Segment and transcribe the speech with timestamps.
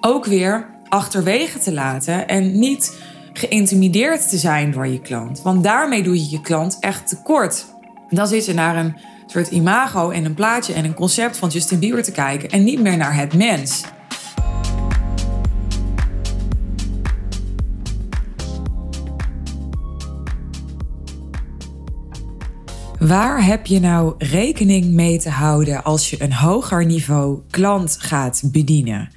[0.00, 3.00] ook weer achterwege te laten en niet
[3.32, 5.42] geïntimideerd te zijn door je klant.
[5.42, 7.66] Want daarmee doe je je klant echt tekort.
[8.08, 11.78] Dan zit je naar een soort imago en een plaatje en een concept van Justin
[11.78, 13.84] Bieber te kijken en niet meer naar het mens.
[22.98, 28.42] Waar heb je nou rekening mee te houden als je een hoger niveau klant gaat
[28.44, 29.10] bedienen?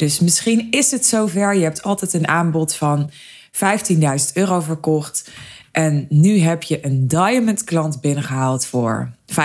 [0.00, 3.10] Dus misschien is het zover, je hebt altijd een aanbod van
[3.52, 5.30] 15.000 euro verkocht.
[5.72, 9.36] En nu heb je een diamond klant binnengehaald voor 35.000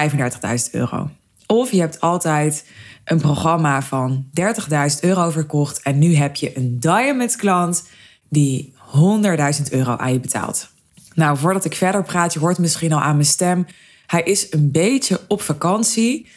[0.71, 1.09] euro.
[1.45, 2.65] Of je hebt altijd
[3.03, 5.81] een programma van 30.000 euro verkocht.
[5.81, 7.83] En nu heb je een diamond klant
[8.29, 8.73] die
[9.57, 10.69] 100.000 euro aan je betaalt.
[11.13, 13.65] Nou, voordat ik verder praat, je hoort misschien al aan mijn stem.
[14.07, 16.27] Hij is een beetje op vakantie.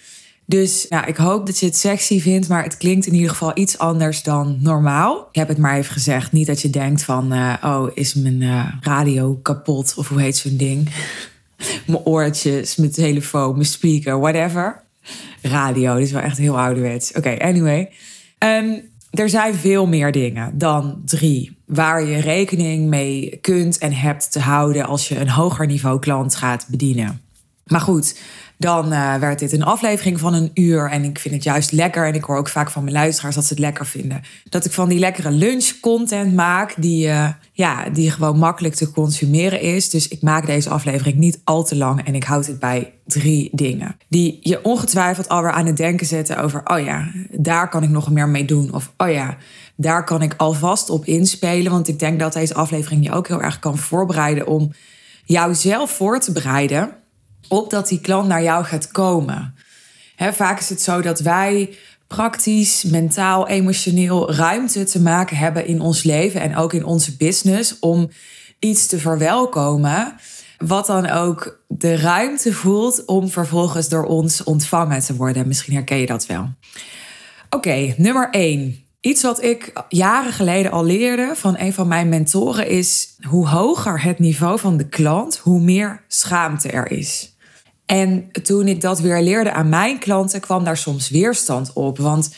[0.51, 3.51] Dus ja, ik hoop dat je het sexy vindt, maar het klinkt in ieder geval
[3.55, 5.29] iets anders dan normaal.
[5.31, 6.33] Ik heb het maar even gezegd.
[6.33, 9.95] Niet dat je denkt van, uh, oh, is mijn uh, radio kapot?
[9.97, 10.89] Of hoe heet zo'n ding?
[11.87, 14.83] mijn oortjes, mijn telefoon, mijn speaker, whatever.
[15.43, 17.13] Radio, dit is wel echt heel ouderwets.
[17.13, 17.91] Oké, anyway.
[18.39, 24.33] Um, er zijn veel meer dingen dan drie waar je rekening mee kunt en hebt
[24.33, 27.21] te houden als je een hoger niveau klant gaat bedienen.
[27.67, 28.21] Maar goed,
[28.59, 30.91] dan uh, werd dit een aflevering van een uur.
[30.91, 32.07] En ik vind het juist lekker.
[32.07, 34.23] En ik hoor ook vaak van mijn luisteraars dat ze het lekker vinden.
[34.49, 36.75] Dat ik van die lekkere lunch-content maak.
[36.77, 39.91] Die, uh, ja, die gewoon makkelijk te consumeren is.
[39.91, 42.05] Dus ik maak deze aflevering niet al te lang.
[42.05, 43.97] En ik houd het bij drie dingen.
[44.09, 46.61] Die je ongetwijfeld alweer aan het denken zetten over.
[46.65, 48.75] Oh ja, daar kan ik nog meer mee doen.
[48.75, 49.37] Of oh ja,
[49.77, 51.73] daar kan ik alvast op inspelen.
[51.73, 54.73] Want ik denk dat deze aflevering je ook heel erg kan voorbereiden om
[55.25, 56.98] jouzelf voor te bereiden
[57.49, 59.55] op dat die klant naar jou gaat komen.
[60.17, 66.03] vaak is het zo dat wij praktisch, mentaal, emotioneel ruimte te maken hebben in ons
[66.03, 68.11] leven en ook in onze business om
[68.59, 70.15] iets te verwelkomen.
[70.59, 75.49] Wat dan ook de ruimte voelt om vervolgens door ons ontvangen te worden.
[75.49, 76.51] Misschien herken je dat wel.
[77.51, 78.87] Oké, nummer 1.
[79.01, 84.03] Iets wat ik jaren geleden al leerde van een van mijn mentoren is: hoe hoger
[84.03, 87.37] het niveau van de klant, hoe meer schaamte er is.
[87.89, 91.99] En toen ik dat weer leerde aan mijn klanten, kwam daar soms weerstand op.
[91.99, 92.31] Want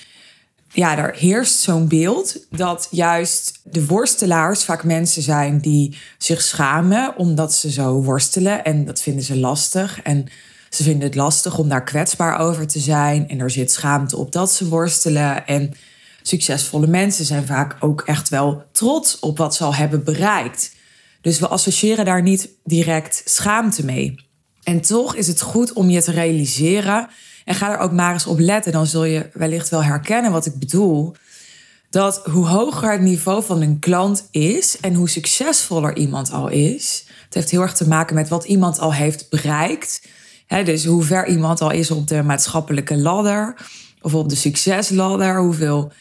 [0.72, 7.16] ja, er heerst zo'n beeld dat juist de worstelaars vaak mensen zijn die zich schamen
[7.16, 8.64] omdat ze zo worstelen.
[8.64, 10.02] En dat vinden ze lastig.
[10.02, 10.26] En
[10.68, 13.28] ze vinden het lastig om daar kwetsbaar over te zijn.
[13.28, 15.46] En er zit schaamte op dat ze worstelen.
[15.46, 15.72] En
[16.22, 20.72] succesvolle mensen zijn vaak ook echt wel trots op wat ze al hebben bereikt.
[21.20, 24.28] Dus we associëren daar niet direct schaamte mee.
[24.62, 27.08] En toch is het goed om je te realiseren.
[27.44, 28.72] En ga er ook maar eens op letten.
[28.72, 31.14] Dan zul je wellicht wel herkennen wat ik bedoel.
[31.90, 37.04] Dat hoe hoger het niveau van een klant is en hoe succesvoller iemand al is.
[37.24, 40.02] Het heeft heel erg te maken met wat iemand al heeft bereikt.
[40.64, 43.54] dus hoe ver iemand al is op de maatschappelijke ladder.
[44.00, 45.40] Of op de succesladder.
[45.40, 45.92] Hoeveel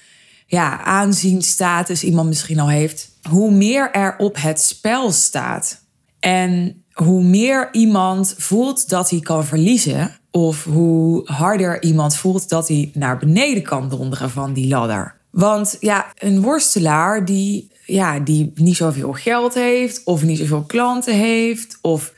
[0.46, 3.10] ja, aanzien, status iemand misschien al heeft.
[3.30, 5.82] Hoe meer er op het spel staat.
[6.20, 12.68] En hoe meer iemand voelt dat hij kan verliezen, of hoe harder iemand voelt dat
[12.68, 15.16] hij naar beneden kan donderen van die ladder.
[15.30, 21.14] Want ja, een worstelaar die, ja, die niet zoveel geld heeft, of niet zoveel klanten
[21.14, 22.14] heeft, of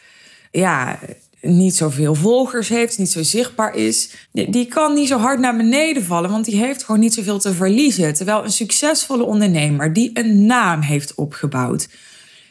[0.51, 0.99] ja,
[1.41, 6.03] niet zoveel volgers heeft, niet zo zichtbaar is, die kan niet zo hard naar beneden
[6.03, 8.13] vallen, want die heeft gewoon niet zoveel te verliezen.
[8.13, 11.89] Terwijl een succesvolle ondernemer die een naam heeft opgebouwd,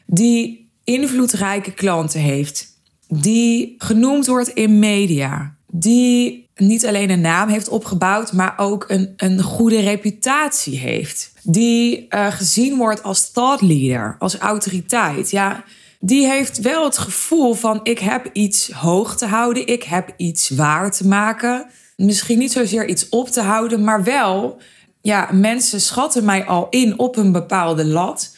[0.06, 2.66] die invloedrijke klanten heeft,
[3.08, 9.12] die genoemd wordt in media, die niet alleen een naam heeft opgebouwd, maar ook een,
[9.16, 15.30] een goede reputatie heeft, die uh, gezien wordt als thought leader, als autoriteit.
[15.30, 15.64] Ja,
[16.00, 20.48] die heeft wel het gevoel van ik heb iets hoog te houden, ik heb iets
[20.48, 21.66] waar te maken.
[21.96, 24.60] Misschien niet zozeer iets op te houden, maar wel,
[25.00, 28.36] ja, mensen schatten mij al in op een bepaalde lat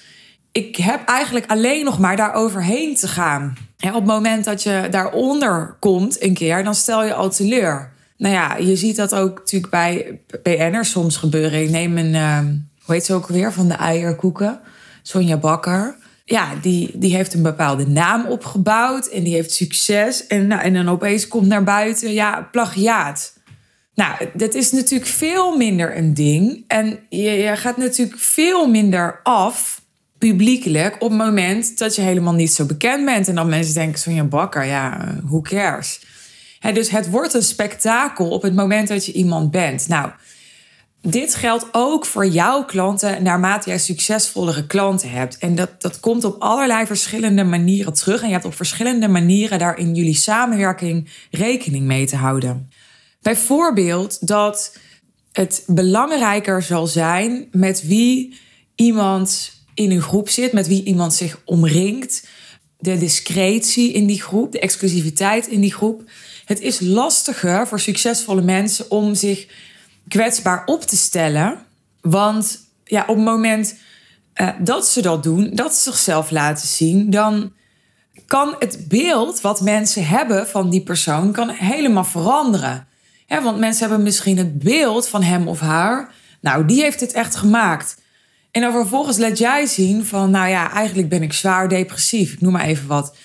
[0.52, 3.56] ik heb eigenlijk alleen nog maar daar overheen te gaan.
[3.78, 7.92] En op het moment dat je daaronder komt een keer, dan stel je al teleur.
[8.16, 11.62] Nou ja, je ziet dat ook natuurlijk bij PN'ers soms gebeuren.
[11.62, 12.38] Ik neem een, uh,
[12.82, 14.60] hoe heet ze ook weer, van de eierkoeken.
[15.02, 15.96] Sonja Bakker.
[16.24, 20.26] Ja, die, die heeft een bepaalde naam opgebouwd en die heeft succes.
[20.26, 23.40] En, nou, en dan opeens komt naar buiten, ja, plagiaat.
[23.94, 26.64] Nou, dat is natuurlijk veel minder een ding.
[26.66, 29.81] En je gaat natuurlijk veel minder af
[30.28, 33.28] publiekelijk op het moment dat je helemaal niet zo bekend bent.
[33.28, 36.00] En dan mensen denken van je bakker, ja, who cares?
[36.72, 39.88] dus het wordt een spektakel op het moment dat je iemand bent.
[39.88, 40.10] Nou,
[41.00, 45.38] dit geldt ook voor jouw klanten naarmate jij succesvollere klanten hebt.
[45.38, 48.20] En dat, dat komt op allerlei verschillende manieren terug.
[48.20, 52.70] En je hebt op verschillende manieren daar in jullie samenwerking rekening mee te houden.
[53.22, 54.76] Bijvoorbeeld dat
[55.32, 58.40] het belangrijker zal zijn met wie
[58.74, 62.26] iemand in een groep zit, met wie iemand zich omringt.
[62.78, 66.02] De discretie in die groep, de exclusiviteit in die groep.
[66.44, 69.46] Het is lastiger voor succesvolle mensen om zich
[70.08, 71.58] kwetsbaar op te stellen.
[72.00, 73.74] Want ja, op het moment
[74.34, 77.52] uh, dat ze dat doen, dat ze zichzelf laten zien, dan
[78.26, 82.86] kan het beeld wat mensen hebben van die persoon kan helemaal veranderen.
[83.28, 86.14] Want mensen hebben misschien het beeld van hem of haar.
[86.40, 87.96] Nou, die heeft het echt gemaakt.
[88.52, 92.32] En dan vervolgens let jij zien van, nou ja, eigenlijk ben ik zwaar depressief.
[92.32, 93.16] Ik noem maar even wat.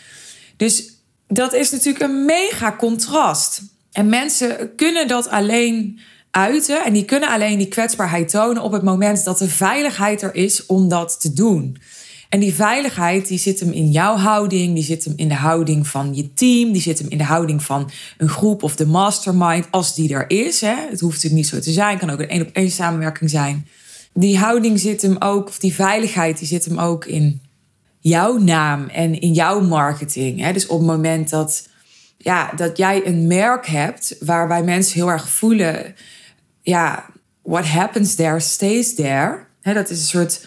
[0.58, 0.92] Dus
[1.28, 3.62] dat is natuurlijk een mega contrast.
[3.92, 6.00] En mensen kunnen dat alleen
[6.32, 10.36] uiten en die kunnen alleen die kwetsbaarheid tonen op het moment dat de veiligheid er
[10.36, 11.78] is om dat te doen.
[12.30, 15.88] En die veiligheid die zit hem in jouw houding, die zit hem in de houding
[15.88, 19.68] van je team, die zit hem in de houding van een groep of de mastermind,
[19.72, 20.62] als die er is.
[20.62, 20.76] Hè.
[20.90, 23.68] Het hoeft natuurlijk niet zo te zijn, kan ook een één op één samenwerking zijn.
[24.20, 27.42] Die houding zit hem ook, of die veiligheid, die zit hem ook in
[28.00, 30.40] jouw naam en in jouw marketing.
[30.40, 30.54] Hè.
[30.54, 31.68] Dus op het moment dat,
[32.18, 35.96] ja, dat jij een merk hebt waarbij mensen heel erg voelen
[36.62, 37.06] ja,
[37.42, 39.46] what happens there stays there.
[39.62, 40.46] dat is een soort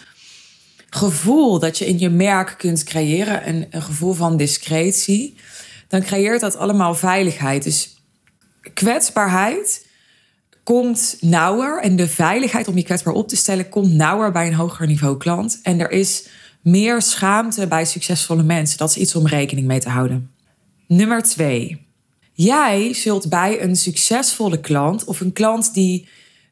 [0.89, 3.47] gevoel dat je in je merk kunt creëren.
[3.47, 5.35] Een, een gevoel van discretie.
[5.87, 7.63] Dan creëert dat allemaal veiligheid.
[7.63, 7.95] Dus
[8.73, 9.85] kwetsbaarheid
[10.71, 11.81] komt nauwer.
[11.81, 15.17] En de veiligheid om je kwetsbaar op te stellen komt nauwer bij een hoger niveau
[15.17, 15.59] klant.
[15.63, 16.27] En er is
[16.61, 18.77] meer schaamte bij succesvolle mensen.
[18.77, 20.31] Dat is iets om rekening mee te houden.
[20.87, 21.85] Nummer twee.
[22.33, 26.07] Jij zult bij een succesvolle klant of een klant die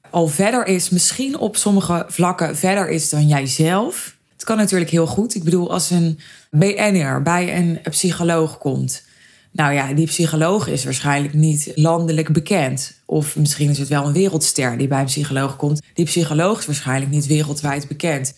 [0.10, 4.18] al verder is, misschien op sommige vlakken verder is dan jijzelf.
[4.34, 5.36] Het kan natuurlijk heel goed.
[5.36, 6.20] Ik bedoel, als een
[6.52, 9.04] BN'er bij een psycholoog komt.
[9.52, 13.02] Nou ja, die psycholoog is waarschijnlijk niet landelijk bekend.
[13.06, 15.82] Of misschien is het wel een wereldster die bij een psycholoog komt.
[15.94, 18.34] Die psycholoog is waarschijnlijk niet wereldwijd bekend.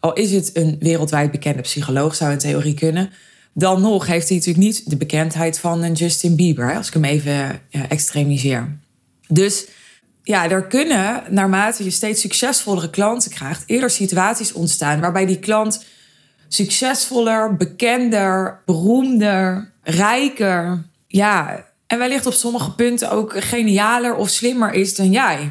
[0.00, 3.10] Al is het een wereldwijd bekende psycholoog, zou in theorie kunnen
[3.54, 7.04] dan nog heeft hij natuurlijk niet de bekendheid van een Justin Bieber, als ik hem
[7.04, 8.78] even extremiseer.
[9.28, 9.66] Dus
[10.22, 15.84] ja, er kunnen, naarmate je steeds succesvollere klanten krijgt, eerder situaties ontstaan waarbij die klant
[16.54, 24.94] succesvoller, bekender, beroemder, rijker, ja, en wellicht op sommige punten ook genialer of slimmer is
[24.94, 25.50] dan jij.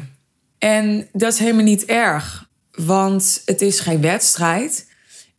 [0.58, 4.90] En dat is helemaal niet erg, want het is geen wedstrijd.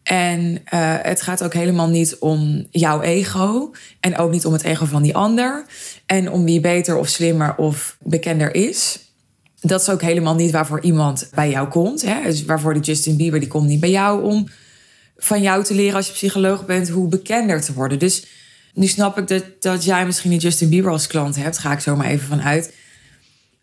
[0.04, 3.72] En uh, het gaat ook helemaal niet om jouw ego.
[4.00, 5.66] En ook niet om het ego van die ander.
[6.06, 9.00] En om wie beter of slimmer of bekender is.
[9.62, 12.02] Dat is ook helemaal niet waarvoor iemand bij jou komt.
[12.02, 12.24] Hè?
[12.24, 14.48] Dus waarvoor de Justin Bieber die komt niet bij jou om
[15.24, 18.00] van jou te leren als je psycholoog bent hoe bekender te worden.
[18.00, 18.26] Dus
[18.74, 21.58] nu snap ik dat, dat jij misschien een Justin Bieber als klant hebt.
[21.58, 22.74] Ga ik zo maar even van uit.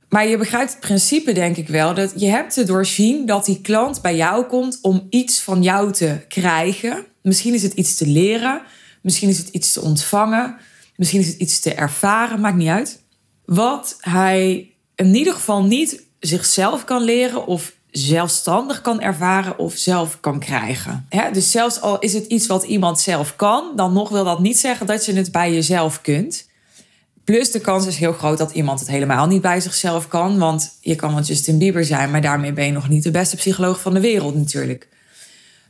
[0.09, 3.61] Maar je begrijpt het principe, denk ik wel, dat je hebt te doorzien dat die
[3.61, 7.05] klant bij jou komt om iets van jou te krijgen.
[7.23, 8.63] Misschien is het iets te leren,
[9.03, 10.57] misschien is het iets te ontvangen,
[10.97, 13.01] misschien is het iets te ervaren, maakt niet uit.
[13.45, 20.21] Wat hij in ieder geval niet zichzelf kan leren of zelfstandig kan ervaren of zelf
[20.21, 21.07] kan krijgen.
[21.33, 24.59] dus zelfs al is het iets wat iemand zelf kan, dan nog wil dat niet
[24.59, 26.49] zeggen dat je het bij jezelf kunt.
[27.25, 30.39] Plus de kans is heel groot dat iemand het helemaal niet bij zichzelf kan.
[30.39, 33.37] Want je kan wel Justin Bieber zijn, maar daarmee ben je nog niet de beste
[33.37, 34.89] psycholoog van de wereld natuurlijk.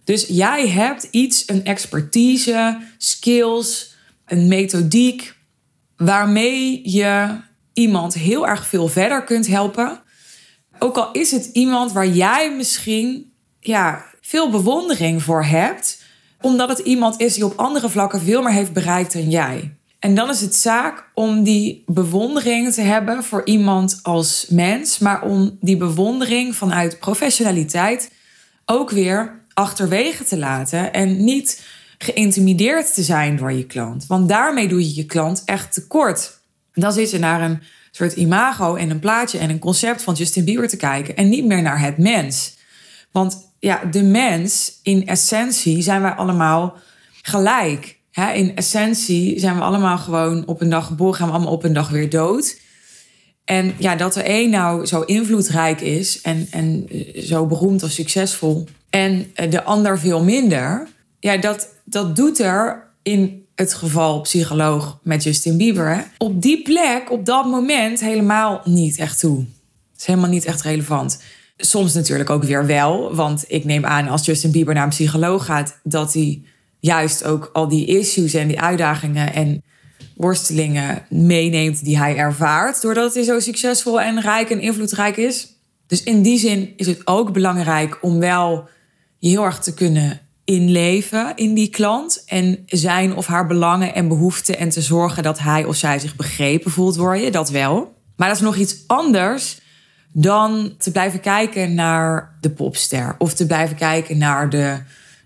[0.05, 3.95] Dus jij hebt iets, een expertise, skills,
[4.27, 5.35] een methodiek
[5.97, 7.41] waarmee je
[7.73, 10.01] iemand heel erg veel verder kunt helpen.
[10.83, 16.03] Ook al is het iemand waar jij misschien ja, veel bewondering voor hebt,
[16.41, 19.75] omdat het iemand is die op andere vlakken veel meer heeft bereikt dan jij.
[19.99, 25.23] En dan is het zaak om die bewondering te hebben voor iemand als mens, maar
[25.23, 28.11] om die bewondering vanuit professionaliteit
[28.65, 31.63] ook weer achterwege te laten en niet
[31.99, 34.07] geïntimideerd te zijn door je klant.
[34.07, 36.41] Want daarmee doe je je klant echt tekort.
[36.73, 40.45] Dan zit je naar een soort imago en een plaatje en een concept van Justin
[40.45, 42.59] Bieber te kijken en niet meer naar het mens.
[43.13, 46.77] Want ja, de mens in essentie zijn wij allemaal
[47.23, 51.65] gelijk in essentie zijn we allemaal gewoon op een dag geboren, gaan we allemaal op
[51.65, 52.59] een dag weer dood.
[53.45, 57.91] En ja, dat er één nou zo invloedrijk is en, en eh, zo beroemd of
[57.91, 60.89] succesvol en eh, de ander veel minder,
[61.21, 67.11] ja, dat, dat doet er in het geval psycholoog met Justin Bieber, op die plek,
[67.11, 69.45] op dat moment helemaal niet echt toe.
[69.99, 71.23] Is helemaal niet echt relevant.
[71.57, 73.15] Soms natuurlijk ook weer wel.
[73.15, 76.43] Want ik neem aan als Justin Bieber naar een psycholoog gaat, dat hij
[76.79, 79.63] juist ook al die issues en die uitdagingen en
[80.17, 82.83] worstelingen meeneemt die hij ervaart.
[82.83, 85.49] Doordat hij zo succesvol en rijk en invloedrijk is.
[85.87, 88.69] Dus in die zin is het ook belangrijk om wel
[89.19, 94.09] je heel erg te kunnen inleven in die klant en zijn of haar belangen en
[94.09, 97.95] behoeften en te zorgen dat hij of zij zich begrepen voelt worden, dat wel.
[98.17, 99.61] Maar dat is nog iets anders
[100.13, 104.79] dan te blijven kijken naar de popster of te blijven kijken naar de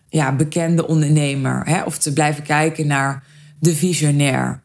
[0.09, 1.83] ja, bekende ondernemer hè?
[1.83, 3.25] of te blijven kijken naar
[3.61, 4.63] de visionair.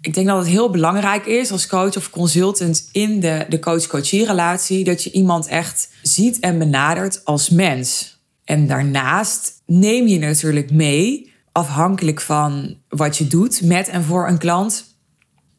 [0.00, 4.26] Ik denk dat het heel belangrijk is als coach of consultant in de, de coach-coachie
[4.26, 8.18] relatie dat je iemand echt ziet en benadert als mens.
[8.50, 14.38] En daarnaast neem je natuurlijk mee, afhankelijk van wat je doet met en voor een
[14.38, 14.84] klant,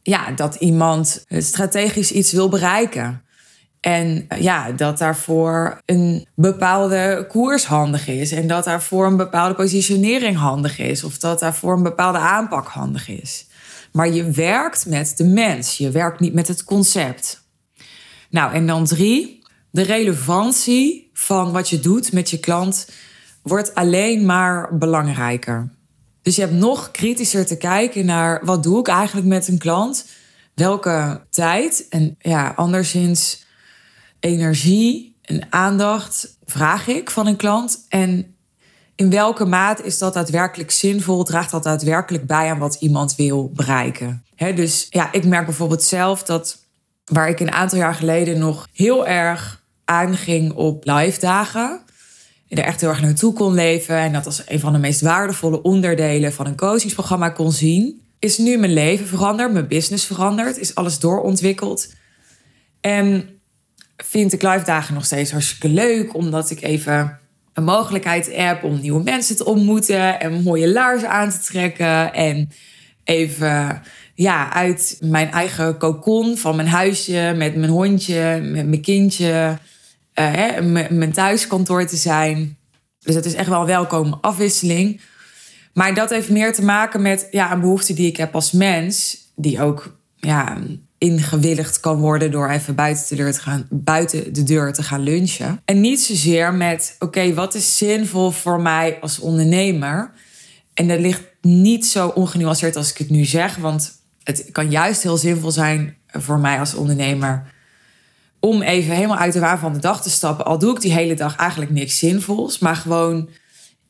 [0.01, 3.23] ja, dat iemand strategisch iets wil bereiken.
[3.79, 8.31] En ja, dat daarvoor een bepaalde koers handig is.
[8.31, 11.03] En dat daarvoor een bepaalde positionering handig is.
[11.03, 13.47] Of dat daarvoor een bepaalde aanpak handig is.
[13.91, 15.77] Maar je werkt met de mens.
[15.77, 17.47] Je werkt niet met het concept.
[18.29, 19.39] Nou, en dan drie.
[19.69, 22.87] De relevantie van wat je doet met je klant
[23.41, 25.69] wordt alleen maar belangrijker.
[26.21, 30.05] Dus je hebt nog kritischer te kijken naar wat doe ik eigenlijk met een klant?
[30.53, 33.45] Welke tijd en ja, anderszins
[34.19, 37.85] energie en aandacht vraag ik van een klant?
[37.89, 38.35] En
[38.95, 41.23] in welke mate is dat daadwerkelijk zinvol?
[41.23, 44.25] Draagt dat daadwerkelijk bij aan wat iemand wil bereiken?
[44.55, 46.57] dus ja, ik merk bijvoorbeeld zelf dat
[47.05, 49.60] waar ik een aantal jaar geleden nog heel erg
[49.91, 51.79] aanging op live dagen.
[52.47, 53.95] En er echt heel erg naartoe kon leven.
[53.95, 58.01] En dat als een van de meest waardevolle onderdelen van een coachingsprogramma kon zien.
[58.19, 61.93] Is nu mijn leven veranderd, mijn business veranderd, is alles doorontwikkeld.
[62.81, 63.29] En
[63.97, 67.19] vind ik live dagen nog steeds hartstikke leuk, omdat ik even
[67.53, 72.13] een mogelijkheid heb om nieuwe mensen te ontmoeten en mooie laarzen aan te trekken.
[72.13, 72.49] En
[73.03, 73.81] even
[74.15, 79.57] ja, uit mijn eigen cocon van mijn huisje met mijn hondje, met mijn kindje
[80.21, 82.57] uh, mijn thuiskantoor te zijn.
[82.99, 85.01] Dus het is echt wel een welkome afwisseling.
[85.73, 89.17] Maar dat heeft meer te maken met ja, een behoefte die ik heb als mens.
[89.35, 90.57] Die ook ja,
[90.97, 95.01] ingewilligd kan worden door even buiten de, deur te gaan, buiten de deur te gaan
[95.01, 95.61] lunchen.
[95.65, 100.11] En niet zozeer met, oké, wat is zinvol voor mij als ondernemer?
[100.73, 103.55] En dat ligt niet zo ongenuanceerd als ik het nu zeg.
[103.55, 103.91] Want
[104.23, 107.50] het kan juist heel zinvol zijn voor mij als ondernemer
[108.41, 110.45] om even helemaal uit de waan van de dag te stappen.
[110.45, 112.59] Al doe ik die hele dag eigenlijk niks zinvols.
[112.59, 113.29] Maar gewoon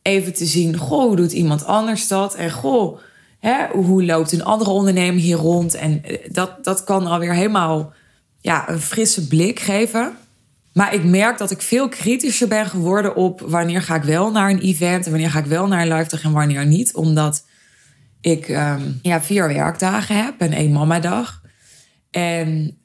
[0.01, 2.35] even te zien, goh, hoe doet iemand anders dat?
[2.35, 2.99] En goh,
[3.39, 5.73] hè, hoe loopt een andere ondernemer hier rond?
[5.73, 7.93] En eh, dat, dat kan alweer helemaal
[8.41, 10.13] ja, een frisse blik geven.
[10.73, 14.49] Maar ik merk dat ik veel kritischer ben geworden op wanneer ga ik wel naar
[14.49, 16.95] een event en wanneer ga ik wel naar een live dag en wanneer niet.
[16.95, 17.45] Omdat
[18.21, 21.41] ik um, ja, vier werkdagen heb en één mamadag.
[22.11, 22.80] En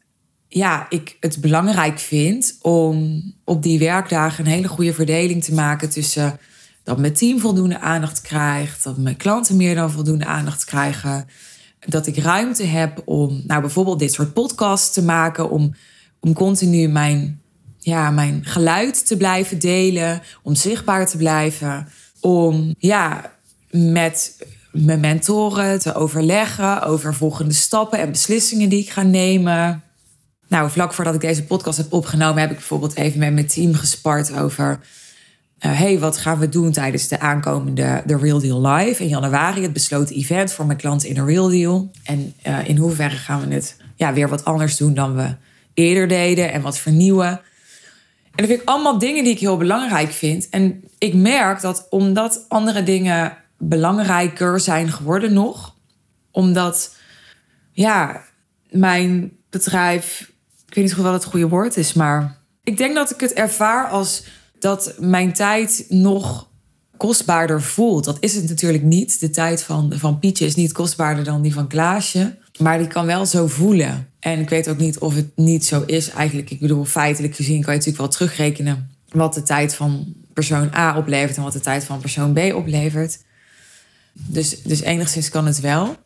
[0.49, 5.91] ja, ik het belangrijk vind om op die werkdagen een hele goede verdeling te maken
[5.91, 6.39] tussen
[6.83, 11.27] dat mijn team voldoende aandacht krijgt, dat mijn klanten meer dan voldoende aandacht krijgen,
[11.87, 15.75] dat ik ruimte heb om nou bijvoorbeeld dit soort podcasts te maken, om,
[16.21, 17.41] om continu mijn,
[17.79, 21.89] ja, mijn geluid te blijven delen, om zichtbaar te blijven,
[22.21, 23.33] om ja,
[23.71, 29.83] met mijn mentoren te overleggen over volgende stappen en beslissingen die ik ga nemen.
[30.49, 33.75] Nou, vlak voordat ik deze podcast heb opgenomen, heb ik bijvoorbeeld even met mijn team
[33.75, 34.81] gespart over.
[35.61, 39.63] Uh, hey, wat gaan we doen tijdens de aankomende The Real Deal Live in januari?
[39.63, 41.91] Het besloten event voor mijn klanten in The Real Deal.
[42.05, 45.35] En uh, in hoeverre gaan we het ja, weer wat anders doen dan we
[45.75, 47.29] eerder deden en wat vernieuwen.
[47.29, 50.49] En dat vind ik allemaal dingen die ik heel belangrijk vind.
[50.49, 55.75] En ik merk dat omdat andere dingen belangrijker zijn geworden nog,
[56.31, 56.97] omdat
[57.73, 58.23] ja,
[58.71, 60.31] mijn bedrijf
[60.75, 63.89] weet niet of wel het goede woord is, maar ik denk dat ik het ervaar
[63.89, 64.25] als
[64.59, 66.49] dat mijn tijd nog
[66.97, 68.05] kostbaarder voelt.
[68.05, 69.21] Dat is het natuurlijk niet.
[69.21, 72.39] De tijd van, van Pietje is niet kostbaarder dan die van Klaasje.
[72.59, 74.09] Maar die kan wel zo voelen.
[74.19, 76.51] En ik weet ook niet of het niet zo is eigenlijk.
[76.51, 78.91] Ik bedoel, feitelijk gezien kan je natuurlijk wel terugrekenen...
[79.09, 83.19] wat de tijd van persoon A oplevert en wat de tijd van persoon B oplevert.
[84.13, 85.97] Dus, dus enigszins kan het wel.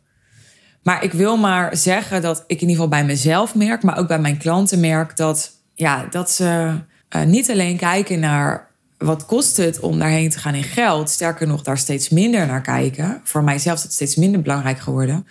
[0.83, 4.09] Maar ik wil maar zeggen dat ik in ieder geval bij mezelf merk, maar ook
[4.09, 6.75] bij mijn klanten merk dat, ja, dat ze
[7.17, 8.69] uh, niet alleen kijken naar
[8.99, 11.11] wat kost het om daarheen te gaan in geld.
[11.11, 13.21] Sterker nog, daar steeds minder naar kijken.
[13.25, 15.27] Voor mijzelf is het steeds minder belangrijk geworden.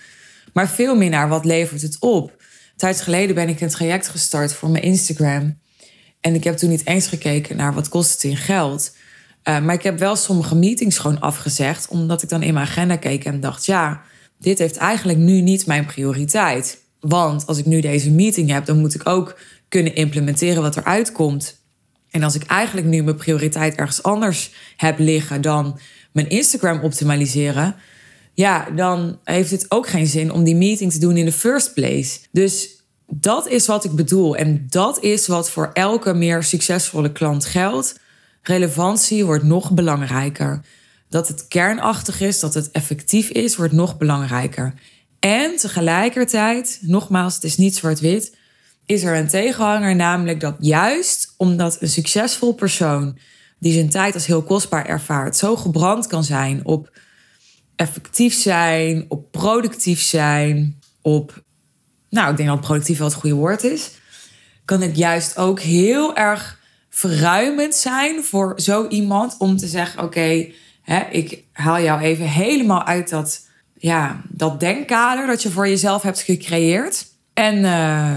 [0.54, 2.44] Maar veel meer naar wat levert het op.
[2.76, 5.60] Tijd geleden ben ik een traject gestart voor mijn Instagram.
[6.22, 8.96] En ik heb toen niet eens gekeken naar wat kost het in geld.
[9.44, 12.96] Uh, maar ik heb wel sommige meetings gewoon afgezegd, omdat ik dan in mijn agenda
[12.96, 14.02] keek en dacht: ja,
[14.40, 16.78] dit heeft eigenlijk nu niet mijn prioriteit.
[17.00, 21.12] Want als ik nu deze meeting heb, dan moet ik ook kunnen implementeren wat eruit
[21.12, 21.58] komt.
[22.10, 25.80] En als ik eigenlijk nu mijn prioriteit ergens anders heb liggen dan
[26.12, 27.76] mijn Instagram optimaliseren,
[28.34, 31.74] ja, dan heeft het ook geen zin om die meeting te doen in de first
[31.74, 32.20] place.
[32.32, 32.70] Dus
[33.08, 34.36] dat is wat ik bedoel.
[34.36, 38.00] En dat is wat voor elke meer succesvolle klant geldt.
[38.42, 40.62] Relevantie wordt nog belangrijker.
[41.10, 44.74] Dat het kernachtig is, dat het effectief is, wordt nog belangrijker.
[45.20, 48.38] En tegelijkertijd, nogmaals, het is niet zwart-wit,
[48.86, 53.18] is er een tegenhanger, namelijk dat juist omdat een succesvol persoon
[53.60, 56.98] die zijn tijd als heel kostbaar ervaart, zo gebrand kan zijn op
[57.76, 61.44] effectief zijn, op productief zijn, op,
[62.10, 63.92] nou, ik denk dat productief wel het goede woord is,
[64.66, 70.48] kan het juist ook heel erg verruimend zijn voor zo iemand om te zeggen: Oké,
[71.12, 76.22] ik haal jou even helemaal uit dat, ja, dat denkkader dat je voor jezelf hebt
[76.22, 77.06] gecreëerd.
[77.34, 78.16] En uh,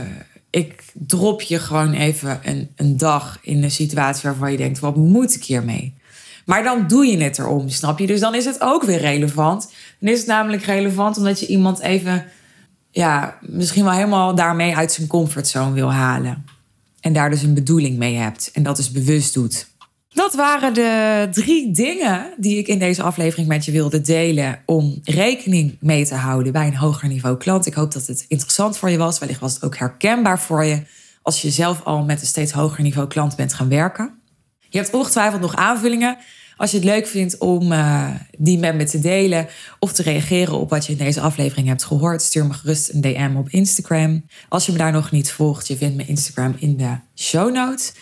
[0.51, 4.97] ik drop je gewoon even een, een dag in een situatie waarvan je denkt: wat
[4.97, 5.95] moet ik hiermee?
[6.45, 8.07] Maar dan doe je het erom, snap je?
[8.07, 9.73] Dus dan is het ook weer relevant.
[9.99, 12.25] Dan is het namelijk relevant omdat je iemand even,
[12.91, 16.45] ja, misschien wel helemaal daarmee uit zijn comfortzone wil halen.
[17.01, 18.51] En daar dus een bedoeling mee hebt.
[18.53, 19.67] En dat dus bewust doet.
[20.15, 25.01] Dat waren de drie dingen die ik in deze aflevering met je wilde delen om
[25.05, 27.67] rekening mee te houden bij een hoger niveau klant.
[27.67, 29.19] Ik hoop dat het interessant voor je was.
[29.19, 30.83] Wellicht was het ook herkenbaar voor je
[31.23, 34.21] als je zelf al met een steeds hoger niveau klant bent gaan werken.
[34.69, 36.17] Je hebt ongetwijfeld nog aanvullingen.
[36.57, 40.59] Als je het leuk vindt om uh, die met me te delen of te reageren
[40.59, 44.25] op wat je in deze aflevering hebt gehoord, stuur me gerust een DM op Instagram.
[44.49, 47.93] Als je me daar nog niet volgt, je vindt mijn Instagram in de show notes.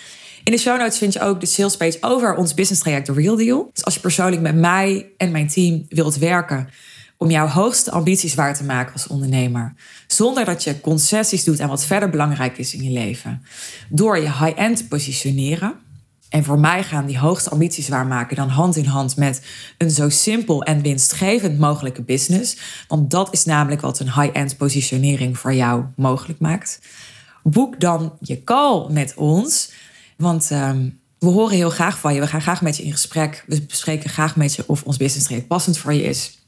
[0.44, 3.12] In de show notes vind je ook de sales page over ons business traject The
[3.12, 3.70] Real Deal.
[3.72, 6.68] Dus als je persoonlijk met mij en mijn team wilt werken
[7.16, 9.74] om jouw hoogste ambities waar te maken als ondernemer,
[10.06, 13.42] zonder dat je concessies doet aan wat verder belangrijk is in je leven,
[13.88, 15.74] door je high-end te positioneren.
[16.28, 19.42] En voor mij gaan die hoogste ambities waarmaken dan hand in hand met
[19.78, 22.56] een zo simpel en winstgevend mogelijke business.
[22.88, 26.80] Want dat is namelijk wat een high-end positionering voor jou mogelijk maakt.
[27.42, 29.70] Boek dan je call met ons.
[30.20, 32.20] Want ehm, we horen heel graag van je.
[32.20, 33.44] We gaan graag met je in gesprek.
[33.46, 36.38] We bespreken graag met je of ons business traject passend voor je is.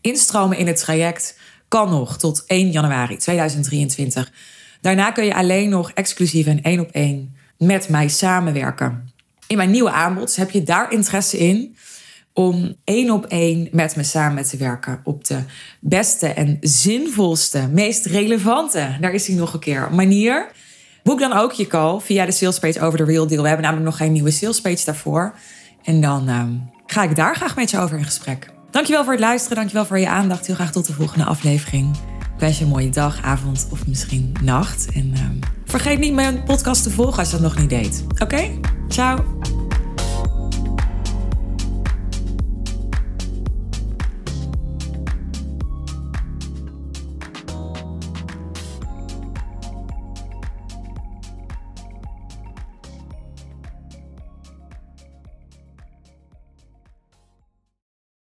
[0.00, 1.38] Instromen in het traject
[1.68, 4.32] kan nog tot 1 januari 2023.
[4.80, 9.12] Daarna kun je alleen nog exclusief en één op één met mij samenwerken.
[9.46, 11.76] In mijn nieuwe aanbod heb je daar interesse in
[12.32, 15.42] om één op één met me samen te werken op de
[15.80, 20.50] beste en zinvolste, meest relevante, daar is hij nog een keer, manier
[21.02, 23.42] Boek dan ook je call via de salespage over de Real Deal.
[23.42, 25.34] We hebben namelijk nog geen nieuwe salespage daarvoor.
[25.82, 26.50] En dan ehm,
[26.86, 28.50] ga ik daar graag met je over in gesprek.
[28.70, 29.56] Dankjewel voor het luisteren.
[29.56, 30.46] Dankjewel voor je aandacht.
[30.46, 31.96] Heel graag tot de volgende aflevering.
[32.34, 34.88] Ik wens je een mooie dag, avond of misschien nacht.
[34.94, 38.04] En ehm, vergeet niet mijn podcast te volgen als je dat nog niet deed.
[38.18, 38.50] Oké?
[38.88, 39.59] Ciao.